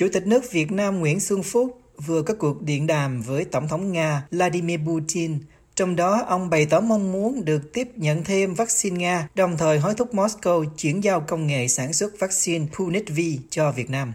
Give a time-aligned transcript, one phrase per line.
[0.00, 3.68] Chủ tịch nước Việt Nam Nguyễn Xuân Phúc vừa có cuộc điện đàm với Tổng
[3.68, 5.38] thống Nga Vladimir Putin
[5.74, 9.78] trong đó, ông bày tỏ mong muốn được tiếp nhận thêm vaccine Nga, đồng thời
[9.78, 14.12] hối thúc Moscow chuyển giao công nghệ sản xuất vaccine Sputnik V cho Việt Nam.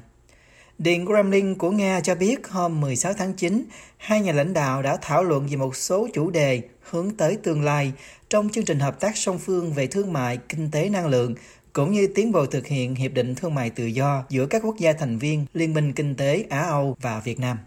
[0.77, 3.63] Điện Kremlin của Nga cho biết hôm 16 tháng 9,
[3.97, 7.63] hai nhà lãnh đạo đã thảo luận về một số chủ đề hướng tới tương
[7.63, 7.91] lai
[8.29, 11.35] trong chương trình hợp tác song phương về thương mại, kinh tế năng lượng,
[11.75, 14.75] cũng như tiến vào thực hiện Hiệp định Thương mại Tự do giữa các quốc
[14.79, 17.57] gia thành viên Liên minh Kinh tế Á-Âu và Việt Nam.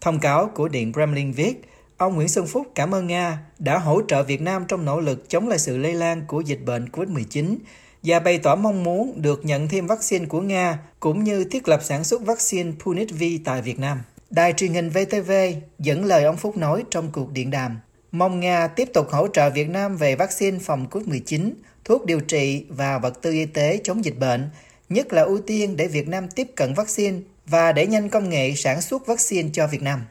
[0.00, 1.62] Thông cáo của Điện Kremlin viết,
[1.96, 5.28] Ông Nguyễn Xuân Phúc cảm ơn Nga đã hỗ trợ Việt Nam trong nỗ lực
[5.28, 7.56] chống lại sự lây lan của dịch bệnh COVID-19
[8.02, 11.80] và bày tỏ mong muốn được nhận thêm vaccine của Nga cũng như thiết lập
[11.82, 13.98] sản xuất vaccine Sputnik V tại Việt Nam.
[14.30, 15.32] Đài truyền hình VTV
[15.78, 17.78] dẫn lời ông Phúc nói trong cuộc điện đàm.
[18.12, 21.52] Mong Nga tiếp tục hỗ trợ Việt Nam về vaccine phòng COVID-19,
[21.84, 24.50] thuốc điều trị và vật tư y tế chống dịch bệnh,
[24.88, 28.54] nhất là ưu tiên để Việt Nam tiếp cận vaccine và đẩy nhanh công nghệ
[28.56, 30.02] sản xuất vaccine cho Việt Nam.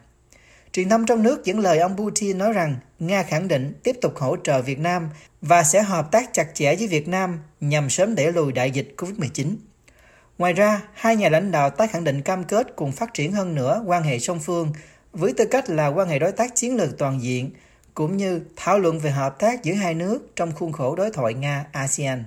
[0.72, 4.16] Truyền thông trong nước dẫn lời ông Putin nói rằng Nga khẳng định tiếp tục
[4.16, 5.08] hỗ trợ Việt Nam
[5.42, 8.94] và sẽ hợp tác chặt chẽ với Việt Nam nhằm sớm đẩy lùi đại dịch
[8.96, 9.56] COVID-19.
[10.38, 13.54] Ngoài ra, hai nhà lãnh đạo tái khẳng định cam kết cùng phát triển hơn
[13.54, 14.72] nữa quan hệ song phương
[15.12, 17.50] với tư cách là quan hệ đối tác chiến lược toàn diện,
[17.98, 21.34] cũng như thảo luận về hợp tác giữa hai nước trong khuôn khổ đối thoại
[21.34, 22.22] Nga-ASEAN.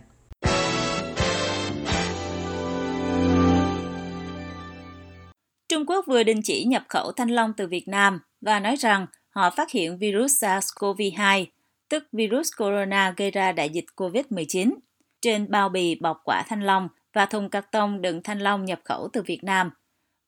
[5.69, 9.05] Trung Quốc vừa đình chỉ nhập khẩu thanh long từ Việt Nam và nói rằng
[9.30, 11.45] họ phát hiện virus SARS-CoV-2,
[11.89, 14.73] tức virus corona gây ra đại dịch COVID-19,
[15.22, 18.80] trên bao bì bọc quả thanh long và thùng cắt tông đựng thanh long nhập
[18.86, 19.69] khẩu từ Việt Nam.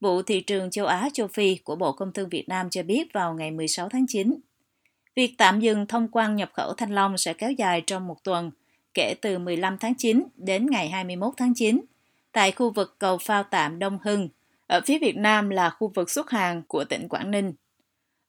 [0.02, 3.08] Vụ thị trường châu Á châu Phi của Bộ Công Thương Việt Nam cho biết
[3.14, 4.34] vào ngày 16 tháng 9.
[5.16, 8.52] Việc tạm dừng thông quan nhập khẩu thanh long sẽ kéo dài trong một tuần,
[8.94, 11.82] kể từ 15 tháng 9 đến ngày 21 tháng 9,
[12.32, 14.30] tại khu vực cầu phao tạm Đông Hưng,
[14.68, 17.54] ở phía Việt Nam là khu vực xuất hàng của tỉnh Quảng Ninh.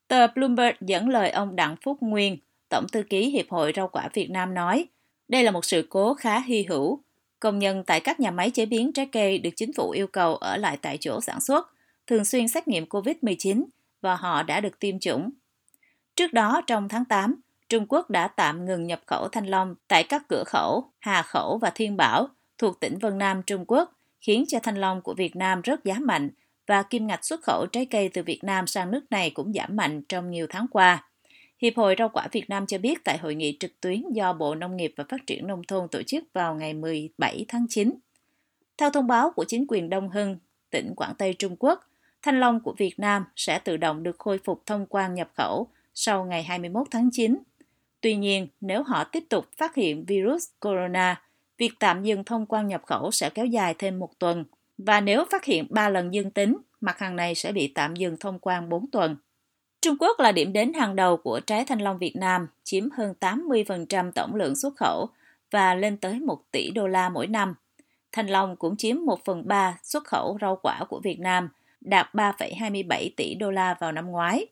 [0.08, 4.08] Tờ Bloomberg dẫn lời ông Đặng Phúc Nguyên, Tổng thư ký Hiệp hội Rau quả
[4.12, 4.86] Việt Nam nói,
[5.28, 7.00] đây là một sự cố khá hy hữu.
[7.40, 10.36] Công nhân tại các nhà máy chế biến trái cây được chính phủ yêu cầu
[10.36, 11.70] ở lại tại chỗ sản xuất,
[12.06, 13.64] thường xuyên xét nghiệm COVID-19
[14.00, 15.30] và họ đã được tiêm chủng.
[16.16, 20.04] Trước đó, trong tháng 8, Trung Quốc đã tạm ngừng nhập khẩu thanh long tại
[20.04, 24.44] các cửa khẩu Hà Khẩu và Thiên Bảo thuộc tỉnh Vân Nam Trung Quốc, khiến
[24.48, 26.30] cho thanh long của Việt Nam rất giá mạnh
[26.66, 29.76] và kim ngạch xuất khẩu trái cây từ Việt Nam sang nước này cũng giảm
[29.76, 31.04] mạnh trong nhiều tháng qua.
[31.62, 34.54] Hiệp hội Rau quả Việt Nam cho biết tại hội nghị trực tuyến do Bộ
[34.54, 37.94] Nông nghiệp và Phát triển Nông thôn tổ chức vào ngày 17 tháng 9.
[38.78, 40.38] Theo thông báo của chính quyền Đông Hưng,
[40.70, 41.80] tỉnh Quảng Tây Trung Quốc,
[42.22, 45.68] thanh long của Việt Nam sẽ tự động được khôi phục thông quan nhập khẩu
[45.94, 47.38] sau ngày 21 tháng 9.
[48.00, 51.22] Tuy nhiên, nếu họ tiếp tục phát hiện virus corona,
[51.58, 54.44] việc tạm dừng thông quan nhập khẩu sẽ kéo dài thêm một tuần–
[54.78, 58.16] và nếu phát hiện 3 lần dương tính, mặt hàng này sẽ bị tạm dừng
[58.20, 59.16] thông quan 4 tuần.
[59.82, 63.14] Trung Quốc là điểm đến hàng đầu của trái thanh long Việt Nam, chiếm hơn
[63.20, 65.08] 80% tổng lượng xuất khẩu
[65.50, 67.54] và lên tới 1 tỷ đô la mỗi năm.
[68.12, 71.48] Thanh long cũng chiếm 1 phần 3 xuất khẩu rau quả của Việt Nam,
[71.80, 74.46] đạt 3,27 tỷ đô la vào năm ngoái.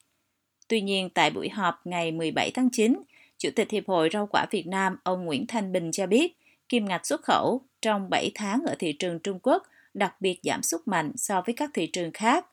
[0.73, 3.03] Tuy nhiên, tại buổi họp ngày 17 tháng 9,
[3.39, 6.37] Chủ tịch Hiệp hội Rau quả Việt Nam ông Nguyễn Thanh Bình cho biết,
[6.69, 9.63] kim ngạch xuất khẩu trong 7 tháng ở thị trường Trung Quốc
[9.95, 12.47] đặc biệt giảm sút mạnh so với các thị trường khác.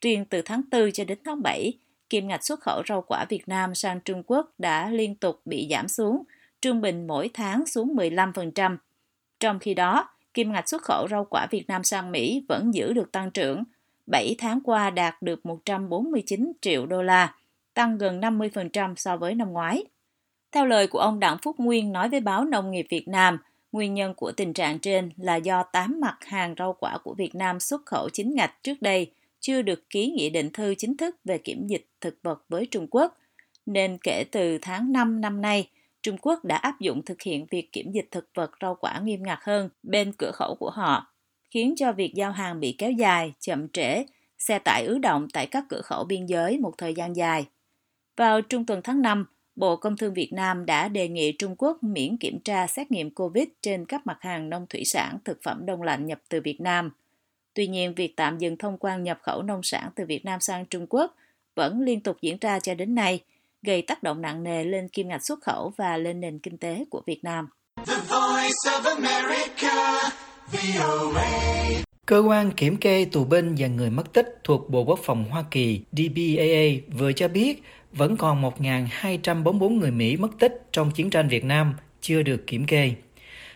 [0.00, 1.72] Riêng từ tháng 4 cho đến tháng 7,
[2.10, 5.68] kim ngạch xuất khẩu rau quả Việt Nam sang Trung Quốc đã liên tục bị
[5.70, 6.22] giảm xuống,
[6.62, 8.76] trung bình mỗi tháng xuống 15%.
[9.40, 12.92] Trong khi đó, kim ngạch xuất khẩu rau quả Việt Nam sang Mỹ vẫn giữ
[12.92, 13.64] được tăng trưởng,
[14.06, 17.34] 7 tháng qua đạt được 149 triệu đô la,
[17.74, 19.84] tăng gần 50% so với năm ngoái.
[20.52, 23.38] Theo lời của ông Đặng Phúc Nguyên nói với báo Nông nghiệp Việt Nam,
[23.72, 27.34] Nguyên nhân của tình trạng trên là do 8 mặt hàng rau quả của Việt
[27.34, 31.16] Nam xuất khẩu chính ngạch trước đây chưa được ký nghị định thư chính thức
[31.24, 33.18] về kiểm dịch thực vật với Trung Quốc,
[33.66, 35.68] nên kể từ tháng 5 năm nay,
[36.02, 39.22] Trung Quốc đã áp dụng thực hiện việc kiểm dịch thực vật rau quả nghiêm
[39.22, 41.14] ngặt hơn bên cửa khẩu của họ,
[41.50, 44.04] khiến cho việc giao hàng bị kéo dài, chậm trễ,
[44.38, 47.46] xe tải ứ động tại các cửa khẩu biên giới một thời gian dài.
[48.16, 49.26] Vào trung tuần tháng 5,
[49.56, 53.10] Bộ Công Thương Việt Nam đã đề nghị Trung Quốc miễn kiểm tra xét nghiệm
[53.10, 56.60] COVID trên các mặt hàng nông thủy sản, thực phẩm đông lạnh nhập từ Việt
[56.60, 56.90] Nam.
[57.54, 60.66] Tuy nhiên, việc tạm dừng thông quan nhập khẩu nông sản từ Việt Nam sang
[60.66, 61.16] Trung Quốc
[61.54, 63.20] vẫn liên tục diễn ra cho đến nay,
[63.62, 66.84] gây tác động nặng nề lên kim ngạch xuất khẩu và lên nền kinh tế
[66.90, 67.48] của Việt Nam.
[72.10, 75.44] Cơ quan kiểm kê tù binh và người mất tích thuộc Bộ Quốc phòng Hoa
[75.50, 77.62] Kỳ DBAA vừa cho biết
[77.92, 82.66] vẫn còn 1.244 người Mỹ mất tích trong chiến tranh Việt Nam chưa được kiểm
[82.66, 82.92] kê.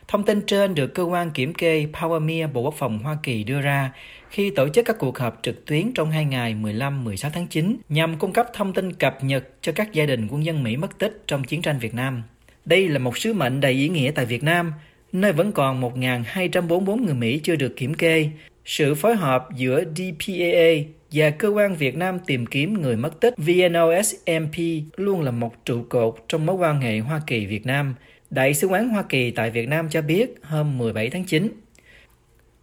[0.09, 3.61] Thông tin trên được cơ quan kiểm kê PowerMeer Bộ Quốc phòng Hoa Kỳ đưa
[3.61, 3.93] ra
[4.31, 8.19] khi tổ chức các cuộc họp trực tuyến trong hai ngày 15-16 tháng 9 nhằm
[8.19, 11.23] cung cấp thông tin cập nhật cho các gia đình quân nhân Mỹ mất tích
[11.27, 12.23] trong chiến tranh Việt Nam.
[12.65, 14.73] Đây là một sứ mệnh đầy ý nghĩa tại Việt Nam,
[15.15, 18.29] nơi vẫn còn 1.244 người Mỹ chưa được kiểm kê.
[18.65, 23.35] Sự phối hợp giữa DPAA và Cơ quan Việt Nam tìm kiếm người mất tích
[23.37, 24.55] VNOSMP
[24.97, 27.95] luôn là một trụ cột trong mối quan hệ Hoa Kỳ-Việt Nam.
[28.31, 31.49] Đại sứ quán Hoa Kỳ tại Việt Nam cho biết hôm 17 tháng 9.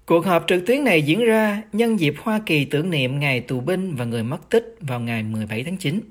[0.05, 3.59] Cuộc họp trực tuyến này diễn ra nhân dịp Hoa Kỳ tưởng niệm ngày tù
[3.59, 6.01] binh và người mất tích vào ngày 17 tháng 9.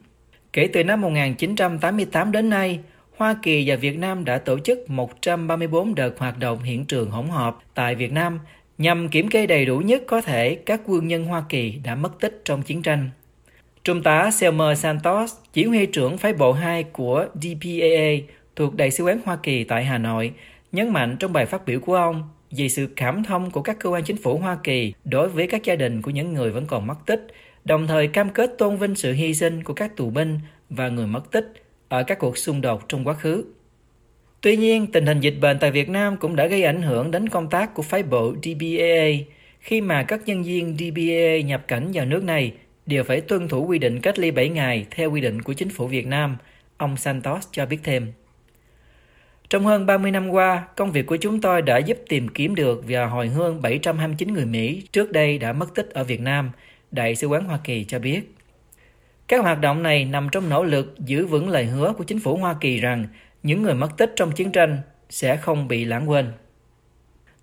[0.53, 2.81] Kể từ năm 1988 đến nay,
[3.21, 7.29] Hoa Kỳ và Việt Nam đã tổ chức 134 đợt hoạt động hiện trường hỗn
[7.29, 8.41] hợp tại Việt Nam
[8.79, 12.21] nhằm kiểm kê đầy đủ nhất có thể các quân nhân Hoa Kỳ đã mất
[12.21, 13.11] tích trong chiến tranh.
[13.85, 19.05] Trung tá Selmer Santos, chỉ huy trưởng phái bộ 2 của DPAA thuộc Đại sứ
[19.05, 20.33] quán Hoa Kỳ tại Hà Nội,
[20.73, 23.91] nhấn mạnh trong bài phát biểu của ông về sự cảm thông của các cơ
[23.91, 26.87] quan chính phủ Hoa Kỳ đối với các gia đình của những người vẫn còn
[26.87, 27.27] mất tích,
[27.65, 30.39] đồng thời cam kết tôn vinh sự hy sinh của các tù binh
[30.71, 31.53] và người mất tích
[31.91, 33.45] ở các cuộc xung đột trong quá khứ.
[34.41, 37.29] Tuy nhiên, tình hình dịch bệnh tại Việt Nam cũng đã gây ảnh hưởng đến
[37.29, 39.07] công tác của phái bộ DBAA
[39.61, 42.53] khi mà các nhân viên DBAA nhập cảnh vào nước này
[42.87, 45.69] đều phải tuân thủ quy định cách ly 7 ngày theo quy định của chính
[45.69, 46.37] phủ Việt Nam,
[46.77, 48.13] ông Santos cho biết thêm.
[49.49, 52.83] Trong hơn 30 năm qua, công việc của chúng tôi đã giúp tìm kiếm được
[52.89, 56.51] và hồi hương 729 người Mỹ trước đây đã mất tích ở Việt Nam,
[56.91, 58.21] Đại sứ quán Hoa Kỳ cho biết.
[59.31, 62.37] Các hoạt động này nằm trong nỗ lực giữ vững lời hứa của chính phủ
[62.37, 63.07] Hoa Kỳ rằng
[63.43, 64.79] những người mất tích trong chiến tranh
[65.11, 66.33] sẽ không bị lãng quên.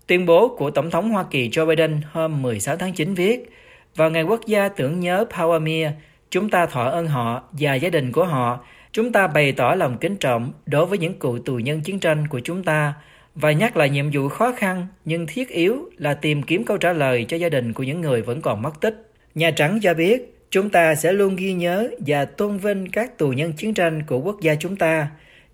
[0.06, 3.50] Tuyên bố của Tổng thống Hoa Kỳ Joe Biden hôm 16 tháng 9 viết,
[3.96, 5.90] vào ngày quốc gia tưởng nhớ Power
[6.30, 8.64] chúng ta thọ ơn họ và gia đình của họ.
[8.92, 12.28] Chúng ta bày tỏ lòng kính trọng đối với những cựu tù nhân chiến tranh
[12.28, 12.94] của chúng ta
[13.34, 16.92] và nhắc lại nhiệm vụ khó khăn nhưng thiết yếu là tìm kiếm câu trả
[16.92, 19.12] lời cho gia đình của những người vẫn còn mất tích.
[19.34, 23.32] Nhà Trắng cho biết, chúng ta sẽ luôn ghi nhớ và tôn vinh các tù
[23.32, 25.08] nhân chiến tranh của quốc gia chúng ta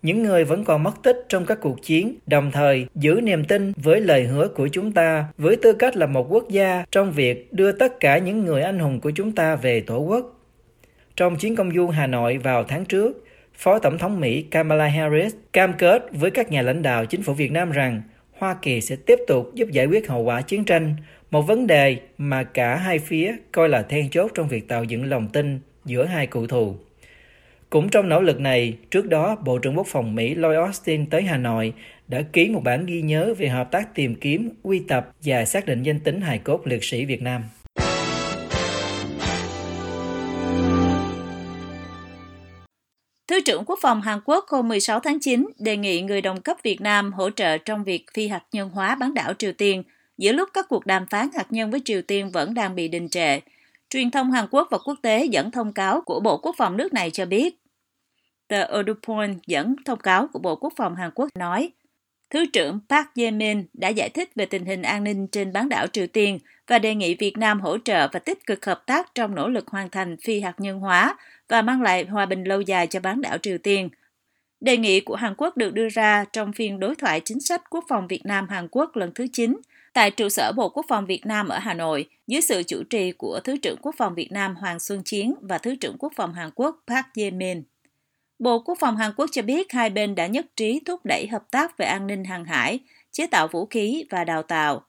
[0.04, 3.72] những người vẫn còn mất tích trong các cuộc chiến, đồng thời giữ niềm tin
[3.76, 7.52] với lời hứa của chúng ta với tư cách là một quốc gia trong việc
[7.52, 10.40] đưa tất cả những người anh hùng của chúng ta về tổ quốc.
[11.16, 13.24] Trong chuyến công du Hà Nội vào tháng trước,
[13.54, 17.32] Phó Tổng thống Mỹ Kamala Harris cam kết với các nhà lãnh đạo chính phủ
[17.32, 18.02] Việt Nam rằng
[18.38, 20.96] Hoa Kỳ sẽ tiếp tục giúp giải quyết hậu quả chiến tranh,
[21.34, 25.04] một vấn đề mà cả hai phía coi là then chốt trong việc tạo dựng
[25.04, 26.76] lòng tin giữa hai cựu thù.
[27.70, 31.22] Cũng trong nỗ lực này, trước đó Bộ trưởng Quốc phòng Mỹ Lloyd Austin tới
[31.22, 31.72] Hà Nội
[32.08, 35.66] đã ký một bản ghi nhớ về hợp tác tìm kiếm, quy tập và xác
[35.66, 37.42] định danh tính hài cốt liệt sĩ Việt Nam.
[43.28, 46.56] Thứ trưởng Quốc phòng Hàn Quốc hôm 16 tháng 9 đề nghị người đồng cấp
[46.62, 49.82] Việt Nam hỗ trợ trong việc phi hạt nhân hóa bán đảo Triều Tiên
[50.18, 53.08] giữa lúc các cuộc đàm phán hạt nhân với Triều Tiên vẫn đang bị đình
[53.08, 53.40] trệ.
[53.90, 56.92] Truyền thông Hàn Quốc và quốc tế dẫn thông cáo của Bộ Quốc phòng nước
[56.92, 57.58] này cho biết
[58.48, 61.70] Tờ Odupon dẫn thông cáo của Bộ Quốc phòng Hàn Quốc nói,
[62.30, 65.68] Thứ trưởng Park ye min đã giải thích về tình hình an ninh trên bán
[65.68, 69.14] đảo Triều Tiên và đề nghị Việt Nam hỗ trợ và tích cực hợp tác
[69.14, 71.16] trong nỗ lực hoàn thành phi hạt nhân hóa
[71.48, 73.88] và mang lại hòa bình lâu dài cho bán đảo Triều Tiên.
[74.60, 77.84] Đề nghị của Hàn Quốc được đưa ra trong phiên đối thoại chính sách quốc
[77.88, 79.56] phòng Việt Nam Hàn Quốc lần thứ 9
[79.94, 83.12] tại trụ sở Bộ Quốc phòng Việt Nam ở Hà Nội dưới sự chủ trì
[83.12, 86.34] của Thứ trưởng Quốc phòng Việt Nam Hoàng Xuân Chiến và Thứ trưởng Quốc phòng
[86.34, 87.62] Hàn Quốc Park ye min
[88.38, 91.50] Bộ Quốc phòng Hàn Quốc cho biết hai bên đã nhất trí thúc đẩy hợp
[91.50, 92.78] tác về an ninh hàng hải,
[93.12, 94.84] chế tạo vũ khí và đào tạo.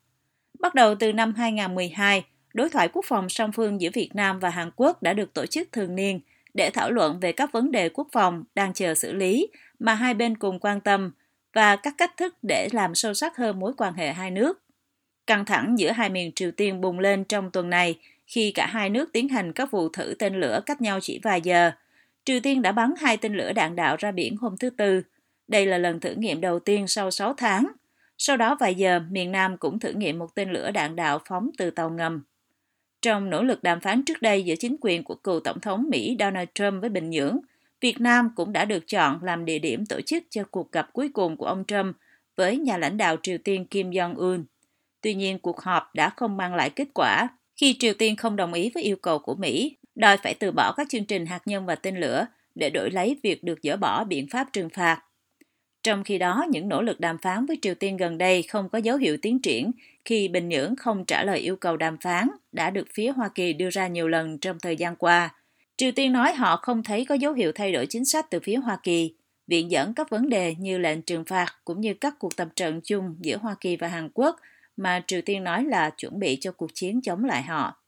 [0.60, 4.50] Bắt đầu từ năm 2012, đối thoại quốc phòng song phương giữa Việt Nam và
[4.50, 6.20] Hàn Quốc đã được tổ chức thường niên
[6.54, 9.48] để thảo luận về các vấn đề quốc phòng đang chờ xử lý
[9.78, 11.12] mà hai bên cùng quan tâm
[11.52, 14.65] và các cách thức để làm sâu sắc hơn mối quan hệ hai nước.
[15.26, 18.90] Căng thẳng giữa hai miền Triều Tiên bùng lên trong tuần này khi cả hai
[18.90, 21.70] nước tiến hành các vụ thử tên lửa cách nhau chỉ vài giờ–
[22.26, 25.02] Triều Tiên đã bắn hai tên lửa đạn đạo ra biển hôm thứ Tư.
[25.48, 27.66] Đây là lần thử nghiệm đầu tiên sau 6 tháng.
[28.18, 31.50] Sau đó vài giờ, miền Nam cũng thử nghiệm một tên lửa đạn đạo phóng
[31.58, 32.22] từ tàu ngầm.
[33.02, 36.16] Trong nỗ lực đàm phán trước đây giữa chính quyền của cựu Tổng thống Mỹ
[36.18, 37.38] Donald Trump với Bình Nhưỡng,
[37.80, 41.08] Việt Nam cũng đã được chọn làm địa điểm tổ chức cho cuộc gặp cuối
[41.08, 41.96] cùng của ông Trump
[42.36, 44.44] với nhà lãnh đạo Triều Tiên Kim Jong-un.
[45.00, 48.52] Tuy nhiên, cuộc họp đã không mang lại kết quả khi Triều Tiên không đồng
[48.52, 51.66] ý với yêu cầu của Mỹ đòi phải từ bỏ các chương trình hạt nhân
[51.66, 55.02] và tên lửa để đổi lấy việc được dỡ bỏ biện pháp trừng phạt.
[55.82, 58.78] Trong khi đó, những nỗ lực đàm phán với Triều Tiên gần đây không có
[58.78, 59.72] dấu hiệu tiến triển
[60.04, 63.52] khi Bình Nhưỡng không trả lời yêu cầu đàm phán đã được phía Hoa Kỳ
[63.52, 65.34] đưa ra nhiều lần trong thời gian qua.
[65.76, 68.56] Triều Tiên nói họ không thấy có dấu hiệu thay đổi chính sách từ phía
[68.56, 69.14] Hoa Kỳ
[69.46, 72.80] viện dẫn các vấn đề như lệnh trừng phạt cũng như các cuộc tập trận
[72.84, 74.36] chung giữa Hoa Kỳ và Hàn Quốc
[74.76, 77.85] mà Triều Tiên nói là chuẩn bị cho cuộc chiến chống lại họ.